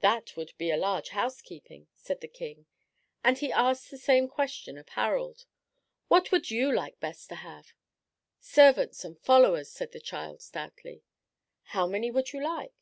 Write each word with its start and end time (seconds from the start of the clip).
"That 0.00 0.38
would 0.38 0.54
be 0.56 0.70
a 0.70 0.78
large 0.78 1.10
housekeeping," 1.10 1.88
said 1.94 2.22
the 2.22 2.28
king, 2.28 2.64
and 3.22 3.36
he 3.36 3.52
asked 3.52 3.90
the 3.90 3.98
same 3.98 4.26
question 4.26 4.78
of 4.78 4.88
Harald. 4.88 5.44
"What 6.08 6.32
would 6.32 6.50
you 6.50 6.74
like 6.74 6.98
best 6.98 7.28
to 7.28 7.34
have?" 7.34 7.74
"Servants 8.40 9.04
and 9.04 9.20
followers," 9.20 9.70
said 9.70 9.92
the 9.92 10.00
child, 10.00 10.40
stoutly. 10.40 11.02
"How 11.76 11.86
many 11.86 12.10
would 12.10 12.32
you 12.32 12.42
like?" 12.42 12.72